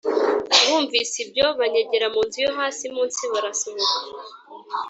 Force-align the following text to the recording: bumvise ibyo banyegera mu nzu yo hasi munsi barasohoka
bumvise 0.67 1.15
ibyo 1.25 1.45
banyegera 1.59 2.07
mu 2.13 2.21
nzu 2.27 2.39
yo 2.45 2.51
hasi 2.57 2.83
munsi 2.95 3.21
barasohoka 3.31 3.95